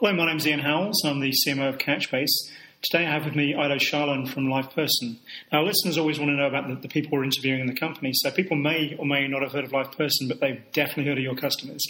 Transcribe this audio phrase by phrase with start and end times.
[0.00, 1.04] Hello, my name's Ian Howells.
[1.04, 2.52] I'm the CMO of Couchbase.
[2.82, 5.18] Today I have with me Ido Shalan from LivePerson.
[5.50, 8.12] Now, listeners always want to know about the, the, people we're interviewing in the company,
[8.14, 11.24] so people may or may not have heard of LivePerson, but they've definitely heard of
[11.24, 11.84] your customers.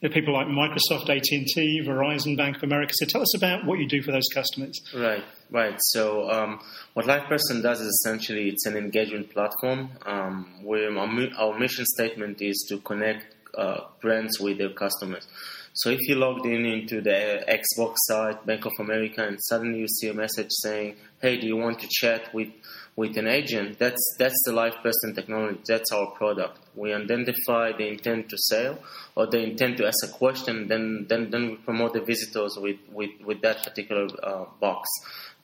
[0.00, 2.94] There are people like Microsoft, AT&T, Verizon, Bank of America.
[2.96, 4.80] So tell us about what you do for those customers.
[4.92, 5.76] Right, right.
[5.78, 6.58] So um,
[6.94, 12.66] what LivePerson does is essentially it's an engagement platform um, where our mission statement is
[12.70, 15.28] to connect uh, brands with their customers.
[15.74, 19.88] So if you logged in into the Xbox site, Bank of America, and suddenly you
[19.88, 22.50] see a message saying, "Hey, do you want to chat with
[22.94, 25.60] with an agent?" That's that's the LivePerson technology.
[25.66, 26.58] That's our product.
[26.74, 28.78] We identify the intent to sell
[29.16, 30.68] or the intent to ask a question.
[30.68, 34.90] Then then then we promote the visitors with with with that particular uh, box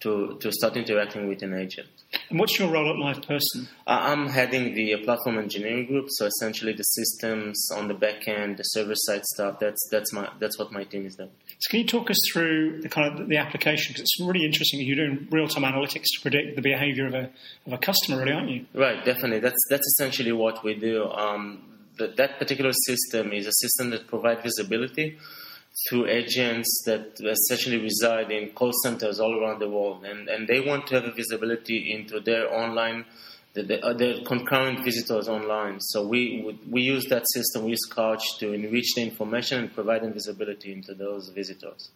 [0.01, 1.89] to to start interacting with an agent.
[2.31, 3.69] And what's your role at LivePerson?
[3.87, 8.65] I'm heading the platform engineering group, so essentially the systems on the back end, the
[8.65, 9.59] server side stuff.
[9.59, 11.31] That's that's my that's what my team is doing.
[11.59, 13.93] So can you talk us through the kind of the application?
[13.93, 14.81] Because it's really interesting.
[14.81, 17.31] You're doing real time analytics to predict the behaviour of a
[17.67, 18.67] of a customer, really, aren't you?
[18.75, 19.41] Right, definitely.
[19.41, 21.05] That's that's essentially what we do.
[21.09, 21.63] Um,
[21.99, 25.19] that, that particular system is a system that provides visibility
[25.87, 30.61] through agents that essentially reside in call centers all around the world, and, and they
[30.61, 33.05] want to have a visibility into their online,
[33.55, 35.81] the, the, uh, their concurrent visitors online.
[35.81, 40.03] So we we use that system, we use Couch to enrich the information and provide
[40.03, 41.91] them visibility into those visitors.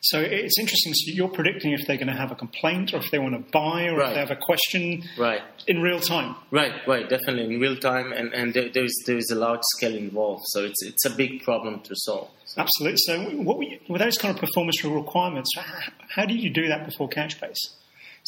[0.00, 0.94] So it's interesting.
[0.94, 3.50] So you're predicting if they're going to have a complaint, or if they want to
[3.52, 4.08] buy, or right.
[4.08, 5.42] if they have a question, right?
[5.66, 9.16] In real time, right, right, definitely in real time, and and there, there is there
[9.16, 12.30] is a large scale involved, so it's it's a big problem to solve.
[12.56, 12.98] Absolutely.
[12.98, 15.50] So, what were, you, were those kind of performance requirements?
[15.56, 17.58] How, how did you do that before Couchbase?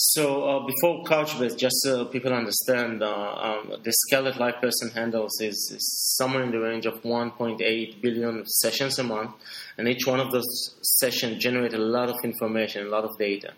[0.03, 5.39] So uh, before Couchbase, just so people understand, uh, um, the scale that LivePerson handles
[5.43, 9.33] is, is, somewhere in the range of 1.8 billion sessions a month,
[9.77, 13.53] and each one of those sessions generate a lot of information, a lot of data.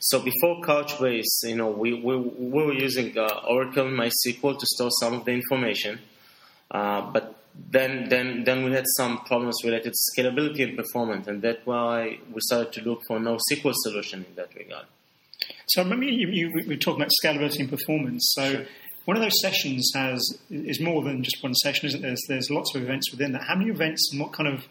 [0.00, 4.90] So before Couchbase, you know, we, we, we were using uh, Oracle MySQL to store
[5.00, 5.98] some of the information,
[6.70, 7.36] uh, but
[7.70, 12.18] then then then we had some problems related to scalability and performance, and that's why
[12.30, 14.84] we started to look for NoSQL solution in that regard.
[15.66, 18.32] So maybe you, you, we were talking about scalability and performance.
[18.34, 18.64] So sure.
[19.04, 22.10] one of those sessions has is more than just one session, isn't there?
[22.10, 23.42] There's, there's lots of events within that.
[23.42, 24.64] How many events and what kind of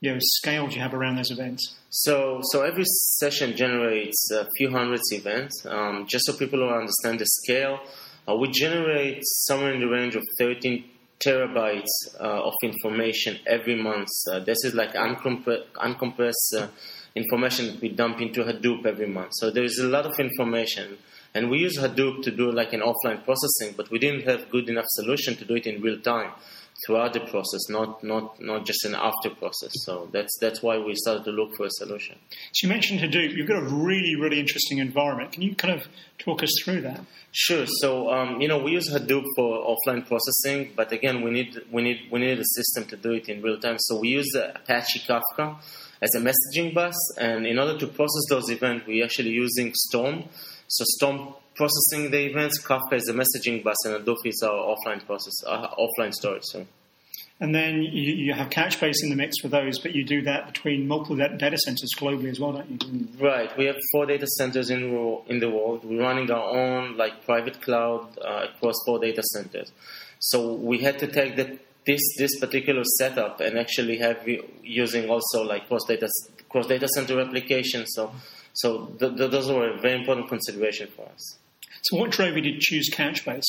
[0.00, 1.76] you know, scale do you have around those events?
[1.88, 5.64] So, so every session generates a few hundreds events.
[5.64, 7.80] Um, just so people will understand the scale,
[8.28, 10.84] uh, we generate somewhere in the range of 13
[11.24, 11.88] terabytes
[12.20, 14.08] uh, of information every month.
[14.30, 16.66] Uh, this is like uncompressed, uncompressed uh,
[17.14, 19.32] information that we dump into Hadoop every month.
[19.34, 20.98] So there is a lot of information.
[21.34, 24.68] And we use Hadoop to do like an offline processing, but we didn't have good
[24.68, 26.30] enough solution to do it in real time
[26.84, 29.70] throughout the process, not not not just an after process.
[29.84, 32.16] So that's that's why we started to look for a solution.
[32.52, 33.36] So you mentioned Hadoop.
[33.36, 35.32] You've got a really really interesting environment.
[35.32, 35.86] Can you kind of
[36.18, 37.00] talk us through that?
[37.32, 37.66] Sure.
[37.66, 41.82] So um, you know we use Hadoop for offline processing, but again we need we
[41.82, 43.76] need we need a system to do it in real time.
[43.78, 45.56] So we use Apache Kafka
[46.04, 50.24] as a messaging bus, and in order to process those events, we're actually using Storm.
[50.68, 55.04] So Storm processing the events, Kafka is the messaging bus, and Hadoop is our offline
[55.06, 56.42] process, uh, offline storage.
[56.44, 56.66] So.
[57.40, 60.52] And then you, you, have Couchbase in the mix for those, but you do that
[60.52, 63.08] between multiple data centers globally as well, don't you?
[63.18, 63.56] Right.
[63.58, 64.82] We have four data centers in
[65.26, 65.84] in the world.
[65.84, 69.72] We're running our own like private cloud uh, across four data centers.
[70.20, 74.26] So we had to take the, this this particular setup and actually have
[74.62, 76.08] using also like cross data
[76.48, 77.88] cross data center applications.
[77.94, 78.12] So
[78.54, 81.38] so th- th- those were a very important consideration for us.
[81.82, 83.44] So, what drove you to choose Couchbase?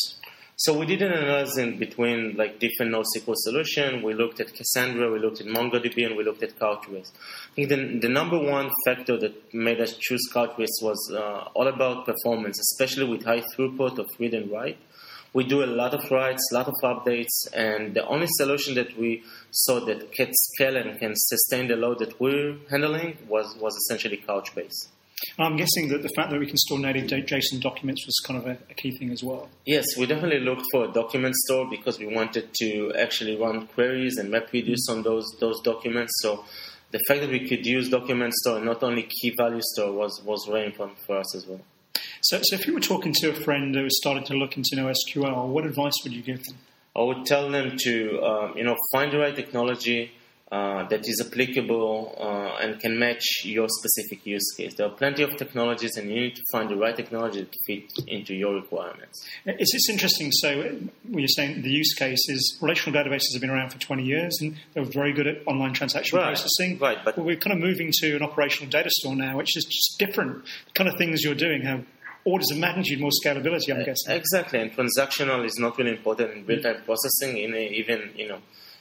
[0.57, 4.01] So we did an analysis between like different NoSQL solution.
[4.01, 7.11] We looked at Cassandra, we looked at MongoDB, and we looked at Couchbase.
[7.51, 11.67] I think the, the number one factor that made us choose Couchbase was uh, all
[11.67, 14.77] about performance, especially with high throughput of read and write.
[15.35, 18.97] We do a lot of writes, a lot of updates, and the only solution that
[18.97, 19.21] we
[19.51, 24.23] saw that can scale and can sustain the load that we're handling was, was essentially
[24.25, 24.87] Couchbase.
[25.37, 28.47] I'm guessing that the fact that we can store native JSON documents was kind of
[28.47, 29.49] a, a, key thing as well.
[29.65, 34.15] Yes, we definitely looked for a document store because we wanted to actually run queries
[34.17, 36.13] and MapReduce on those those documents.
[36.21, 36.45] So
[36.91, 40.21] the fact that we could use document store and not only key value store was
[40.23, 41.61] was very important for us as well.
[42.29, 44.75] So, so if you were talking to a friend who was starting to look into
[44.75, 46.55] NoSQL, what advice would you give them?
[46.95, 50.11] I would tell them to um, you know find the right technology
[50.51, 54.73] uh, that is applicable uh, and can match your specific use case.
[54.75, 57.91] There are plenty of technologies, and you need to find the right technology to fit
[58.07, 59.23] into your requirements.
[59.45, 60.31] It's just interesting.
[60.31, 60.61] So,
[61.09, 64.35] when you're saying the use case is relational databases have been around for 20 years,
[64.41, 66.79] and they're very good at online transaction Right, processing.
[66.79, 69.99] right, but- we're kind of moving to an operational data store now, which is just
[69.99, 70.43] different.
[70.67, 71.85] The kind of things you're doing have
[72.25, 73.71] orders of magnitude more scalability.
[73.71, 74.11] I'm uh, guessing.
[74.11, 77.37] Exactly, and transactional is not really important in real-time processing.
[77.37, 78.39] In a, even you know,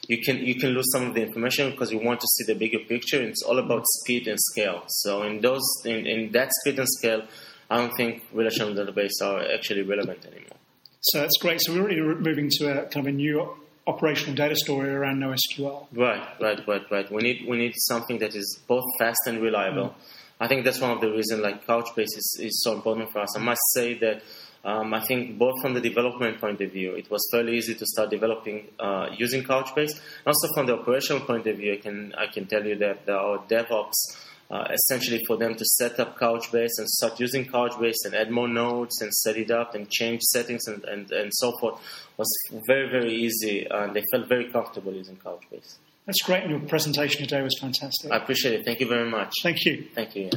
[0.08, 2.58] you can you can lose some of the information because you want to see the
[2.58, 3.22] bigger picture.
[3.22, 4.84] It's all about speed and scale.
[4.88, 7.22] So in those in, in that speed and scale,
[7.70, 10.58] I don't think relational databases are actually relevant anymore.
[11.00, 11.60] So that's great.
[11.62, 13.56] So we're already moving to a kind of a new
[13.86, 15.86] operational data store around NoSQL.
[15.92, 17.12] Right, right, right, right.
[17.12, 19.90] We need we need something that is both fast and reliable.
[19.90, 19.94] Mm.
[20.40, 23.36] I think that's one of the reasons like Couchbase is, is so important for us.
[23.36, 24.22] I must say that
[24.64, 27.86] um, I think both from the development point of view, it was fairly easy to
[27.86, 29.92] start developing uh, using Couchbase.
[30.26, 33.38] Also from the operational point of view, I can I can tell you that our
[33.46, 34.20] DevOps.
[34.50, 38.46] Uh, essentially, for them to set up Couchbase and start using Couchbase and add more
[38.46, 41.80] nodes and set it up and change settings and, and, and so forth
[42.18, 42.28] was
[42.66, 43.66] very, very easy.
[43.68, 45.76] And they felt very comfortable using Couchbase.
[46.06, 46.42] That's great.
[46.42, 48.12] And your presentation today was fantastic.
[48.12, 48.64] I appreciate it.
[48.64, 49.32] Thank you very much.
[49.42, 49.86] Thank you.
[49.94, 50.30] Thank you.